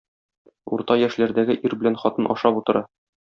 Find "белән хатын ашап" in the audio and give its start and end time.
1.83-2.59